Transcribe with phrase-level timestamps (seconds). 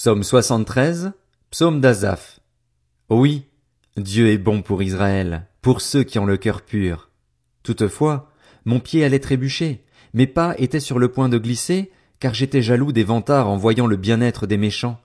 [0.00, 1.10] Psaume 73,
[1.50, 2.38] Psaume d'Azaph.
[3.10, 3.46] Oui,
[3.96, 7.10] Dieu est bon pour Israël, pour ceux qui ont le cœur pur.
[7.64, 8.30] Toutefois,
[8.64, 9.84] mon pied allait trébucher,
[10.14, 11.90] mes pas étaient sur le point de glisser,
[12.20, 15.00] car j'étais jaloux des vantards en voyant le bien-être des méchants.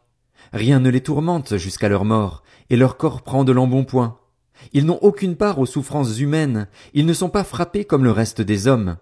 [0.52, 4.20] Rien ne les tourmente jusqu'à leur mort, et leur corps prend de l'embonpoint.
[4.74, 8.42] Ils n'ont aucune part aux souffrances humaines, ils ne sont pas frappés comme le reste
[8.42, 8.98] des hommes.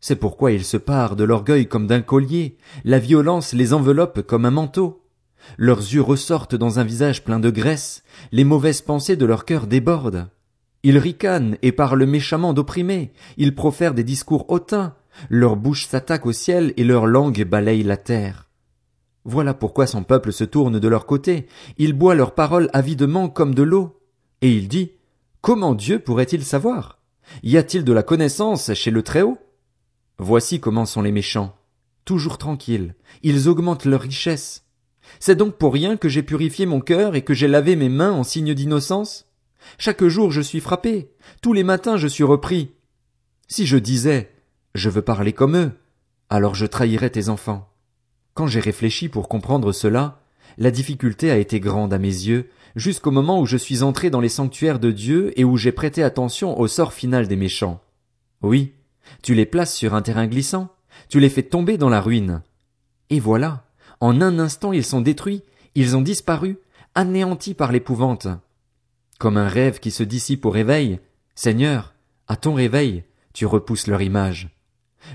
[0.00, 4.46] C'est pourquoi ils se parent de l'orgueil comme d'un collier, la violence les enveloppe comme
[4.46, 5.01] un manteau.
[5.58, 9.66] Leurs yeux ressortent dans un visage plein de graisse, les mauvaises pensées de leur cœur
[9.66, 10.28] débordent.
[10.82, 14.94] Ils ricanent et parlent méchamment d'opprimés, ils profèrent des discours hautains,
[15.28, 18.48] leur bouche s'attaque au ciel et leur langue balaye la terre.
[19.24, 21.46] Voilà pourquoi son peuple se tourne de leur côté,
[21.78, 24.00] il boit leurs paroles avidement comme de l'eau.
[24.40, 24.92] Et il dit,
[25.40, 26.98] Comment Dieu pourrait-il savoir?
[27.42, 29.38] Y a-t-il de la connaissance chez le Très-Haut?
[30.18, 31.56] Voici comment sont les méchants.
[32.04, 34.64] Toujours tranquilles, ils augmentent leur richesse.
[35.20, 38.12] C'est donc pour rien que j'ai purifié mon cœur et que j'ai lavé mes mains
[38.12, 39.26] en signe d'innocence?
[39.78, 42.72] Chaque jour je suis frappé, tous les matins je suis repris.
[43.48, 44.30] Si je disais,
[44.74, 45.72] je veux parler comme eux,
[46.30, 47.68] alors je trahirais tes enfants.
[48.34, 50.20] Quand j'ai réfléchi pour comprendre cela,
[50.58, 54.20] la difficulté a été grande à mes yeux, jusqu'au moment où je suis entré dans
[54.20, 57.80] les sanctuaires de Dieu et où j'ai prêté attention au sort final des méchants.
[58.42, 58.72] Oui,
[59.22, 60.68] tu les places sur un terrain glissant,
[61.08, 62.42] tu les fais tomber dans la ruine.
[63.10, 63.64] Et voilà,
[64.02, 65.42] en un instant ils sont détruits,
[65.76, 66.58] ils ont disparu,
[66.94, 68.26] anéantis par l'épouvante.
[69.18, 70.98] Comme un rêve qui se dissipe au réveil,
[71.36, 71.94] Seigneur,
[72.26, 74.50] à ton réveil, tu repousses leur image.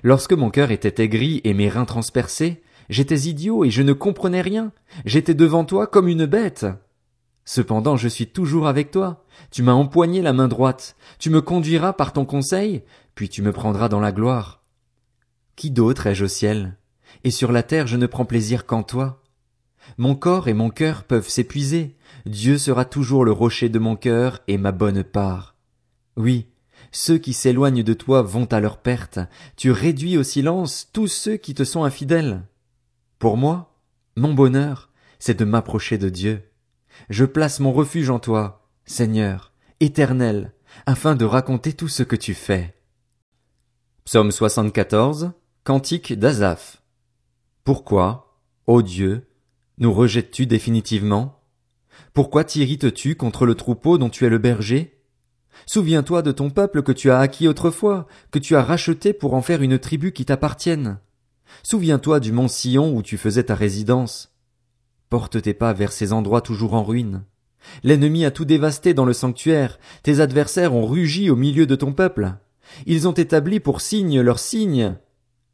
[0.03, 4.39] Lorsque mon cœur était aigri et mes reins transpercés, J'étais idiot et je ne comprenais
[4.39, 4.71] rien.
[5.03, 6.65] J'étais devant toi comme une bête.
[7.43, 9.25] Cependant je suis toujours avec toi.
[9.51, 10.95] Tu m'as empoigné la main droite.
[11.19, 14.63] Tu me conduiras par ton conseil, puis tu me prendras dans la gloire.
[15.57, 16.77] Qui d'autre ai-je au ciel?
[17.23, 19.23] Et sur la terre je ne prends plaisir qu'en toi.
[19.97, 21.95] Mon corps et mon cœur peuvent s'épuiser.
[22.25, 25.55] Dieu sera toujours le rocher de mon cœur et ma bonne part.
[26.17, 26.47] Oui,
[26.91, 29.19] ceux qui s'éloignent de toi vont à leur perte.
[29.55, 32.43] Tu réduis au silence tous ceux qui te sont infidèles.
[33.19, 33.75] Pour moi,
[34.15, 34.89] mon bonheur,
[35.19, 36.43] c'est de m'approcher de Dieu.
[37.09, 40.53] Je place mon refuge en toi, Seigneur, éternel,
[40.85, 42.75] afin de raconter tout ce que tu fais.
[44.05, 45.31] Psaume 74,
[45.63, 46.81] Cantique d'Azaph.
[47.67, 49.27] Pourquoi, ô Dieu,
[49.77, 51.41] nous rejettes-tu définitivement?
[52.13, 55.01] Pourquoi t'irrites-tu contre le troupeau dont tu es le berger?
[55.65, 59.41] Souviens-toi de ton peuple que tu as acquis autrefois, que tu as racheté pour en
[59.41, 60.99] faire une tribu qui t'appartienne.
[61.61, 64.33] Souviens-toi du mont Sion où tu faisais ta résidence.
[65.09, 67.25] Porte tes pas vers ces endroits toujours en ruine.
[67.83, 71.91] L'ennemi a tout dévasté dans le sanctuaire, tes adversaires ont rugi au milieu de ton
[71.91, 72.35] peuple.
[72.85, 74.95] Ils ont établi pour signe leurs signes.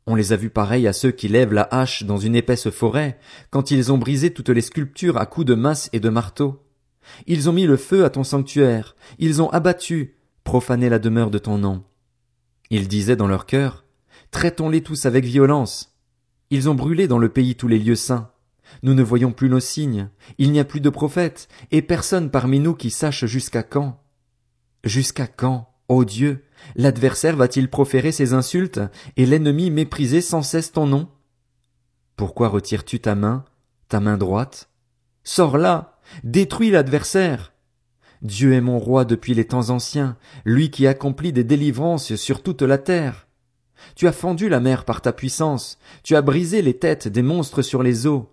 [0.05, 3.17] On les a vus pareils à ceux qui lèvent la hache dans une épaisse forêt,
[3.51, 6.61] quand ils ont brisé toutes les sculptures à coups de masse et de marteau.
[7.27, 11.37] Ils ont mis le feu à ton sanctuaire, ils ont abattu, profané la demeure de
[11.37, 11.83] ton nom.
[12.69, 13.85] Ils disaient dans leur cœur,
[14.31, 15.95] Traitons-les tous avec violence.
[16.49, 18.31] Ils ont brûlé dans le pays tous les lieux saints.
[18.81, 20.09] Nous ne voyons plus nos signes,
[20.39, 24.01] il n'y a plus de prophètes, et personne parmi nous qui sache jusqu'à quand.
[24.83, 26.43] Jusqu'à quand, ô Dieu,
[26.75, 28.81] l'adversaire va-t-il proférer ses insultes,
[29.17, 31.07] et l'ennemi mépriser sans cesse ton nom?
[32.15, 33.45] Pourquoi retires-tu ta main,
[33.89, 34.69] ta main droite?
[35.23, 37.53] Sors là, détruis l'adversaire.
[38.21, 42.61] Dieu est mon roi depuis les temps anciens, lui qui accomplit des délivrances sur toute
[42.61, 43.27] la terre.
[43.95, 47.61] Tu as fendu la mer par ta puissance, tu as brisé les têtes des monstres
[47.61, 48.29] sur les eaux.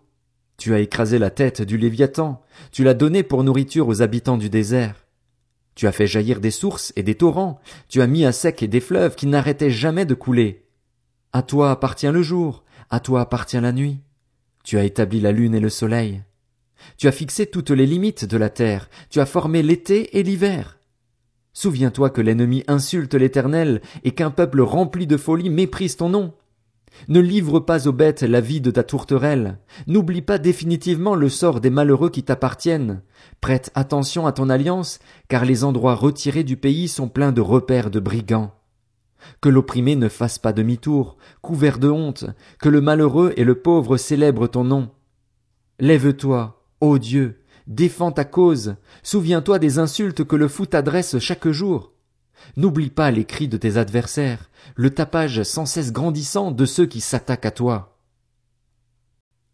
[0.59, 4.51] Tu as écrasé la tête du Léviathan, tu l'as donné pour nourriture aux habitants du
[4.51, 5.07] désert.
[5.75, 8.81] Tu as fait jaillir des sources et des torrents, tu as mis à sec des
[8.81, 10.67] fleuves qui n'arrêtaient jamais de couler.
[11.33, 14.01] À toi appartient le jour, à toi appartient la nuit.
[14.65, 16.23] Tu as établi la lune et le soleil.
[16.97, 20.79] Tu as fixé toutes les limites de la terre, tu as formé l'été et l'hiver.
[21.53, 26.35] Souviens-toi que l'ennemi insulte l'Éternel et qu'un peuple rempli de folie méprise ton nom.
[27.09, 29.59] Ne livre pas aux bêtes la vie de ta tourterelle.
[29.87, 33.03] N'oublie pas définitivement le sort des malheureux qui t'appartiennent.
[33.41, 34.99] Prête attention à ton alliance,
[35.29, 38.55] car les endroits retirés du pays sont pleins de repères de brigands.
[39.41, 42.27] Que l'opprimé ne fasse pas demi-tour, couvert de honte,
[42.61, 44.91] que le malheureux et le pauvre célèbrent ton nom.
[45.79, 48.75] Lève-toi, ô Dieu, Défends ta cause.
[49.05, 51.93] Souviens-toi des insultes que le fou t'adresse chaque jour.
[52.57, 57.01] N'oublie pas les cris de tes adversaires, le tapage sans cesse grandissant de ceux qui
[57.01, 57.99] s'attaquent à toi.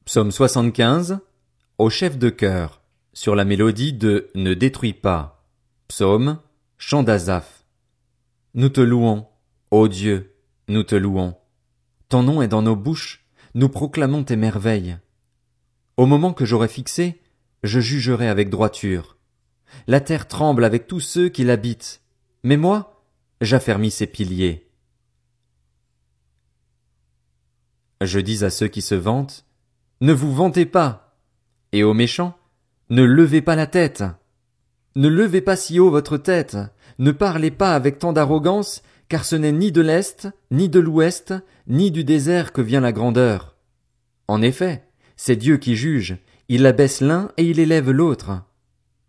[0.04, 1.18] Psaume 75
[1.78, 2.80] Au chef de chœur,
[3.12, 5.44] sur la mélodie de Ne détruis pas.
[5.88, 6.38] Psaume,
[6.78, 7.64] chant d'Azaph.
[8.54, 9.26] Nous te louons,
[9.70, 10.34] ô Dieu,
[10.68, 11.34] nous te louons.
[12.08, 13.24] Ton nom est dans nos bouches,
[13.54, 14.96] nous proclamons tes merveilles.
[15.96, 17.20] Au moment que j'aurai fixé,
[17.62, 19.16] je jugerai avec droiture.
[19.86, 22.02] La terre tremble avec tous ceux qui l'habitent,
[22.46, 23.02] mais moi,
[23.40, 24.70] j'affermis ses piliers.
[28.00, 29.44] Je dis à ceux qui se vantent,
[30.00, 31.19] ne vous vantez pas,
[31.72, 32.38] et aux méchants,
[32.88, 34.04] ne levez pas la tête.
[34.94, 36.56] Ne levez pas si haut votre tête,
[37.00, 41.34] ne parlez pas avec tant d'arrogance, car ce n'est ni de l'Est, ni de l'Ouest,
[41.66, 43.56] ni du désert que vient la grandeur.
[44.28, 44.84] En effet,
[45.16, 48.45] c'est Dieu qui juge, il abaisse l'un et il élève l'autre.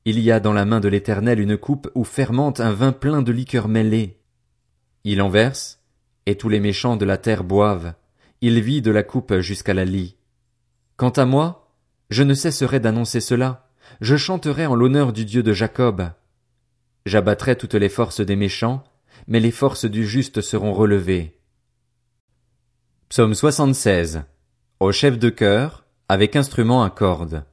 [0.10, 3.22] Il y a dans la main de l'Éternel une coupe où fermente un vin plein
[3.22, 4.22] de liqueurs mêlées.
[5.04, 5.82] Il en verse,
[6.26, 7.94] et tous les méchants de la terre boivent,
[8.40, 10.16] il vit de la coupe jusqu'à la lie.
[10.96, 11.74] Quant à moi,
[12.10, 13.68] je ne cesserai d'annoncer cela,
[14.00, 16.10] je chanterai en l'honneur du Dieu de Jacob.
[17.06, 18.86] J'abattrai toutes les forces des méchants,
[19.28, 21.38] mais les forces du juste seront relevées.
[23.10, 24.22] Psaume 76.
[24.80, 27.44] Au chef de chœur, avec instrument à cordes.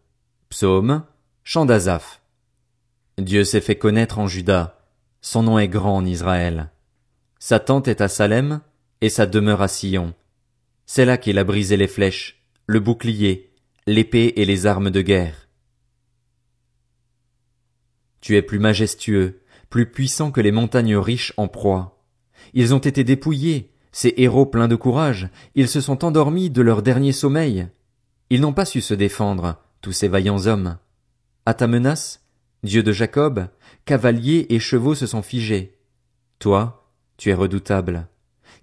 [0.51, 1.03] Psaume,
[1.43, 2.21] chant d'Azaph.
[3.19, 4.81] Dieu s'est fait connaître en Juda,
[5.21, 6.71] son nom est grand en Israël.
[7.39, 8.61] Sa tente est à Salem,
[9.01, 10.15] et sa demeure à Sion.
[10.87, 13.53] C'est là qu'il a brisé les flèches, le bouclier,
[13.87, 15.49] l'épée et les armes de guerre.
[18.21, 22.03] Tu es plus majestueux, plus puissant que les montagnes riches en proie.
[22.53, 26.83] Ils ont été dépouillés, ces héros pleins de courage, ils se sont endormis de leur
[26.83, 27.69] dernier sommeil.
[28.31, 30.79] Ils n'ont pas su se défendre, tous ces vaillants hommes.
[31.47, 32.24] À ta menace,
[32.65, 33.49] Dieu de Jacob,
[33.85, 35.79] cavaliers et chevaux se sont figés.
[36.39, 38.09] Toi, tu es redoutable.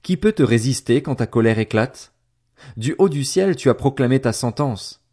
[0.01, 2.11] Qui peut te résister quand ta colère éclate?
[2.77, 5.05] Du haut du ciel tu as proclamé ta sentence.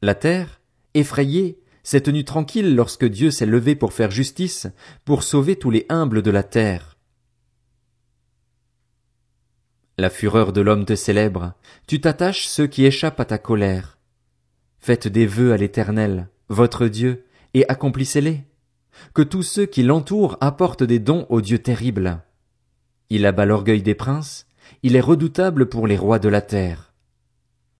[0.00, 0.62] La terre,
[0.94, 4.68] effrayée, s'est tenue tranquille lorsque Dieu s'est levé pour faire justice,
[5.04, 6.96] pour sauver tous les humbles de la terre.
[9.98, 11.52] La fureur de l'homme te célèbre,
[11.86, 13.98] tu t'attaches ceux qui échappent à ta colère.
[14.78, 18.44] Faites des vœux à l'Éternel, votre Dieu, et accomplissez-les.
[19.14, 22.22] Que tous ceux qui l'entourent apportent des dons au Dieu terrible.
[23.08, 24.46] Il abat l'orgueil des princes,
[24.82, 26.89] il est redoutable pour les rois de la terre.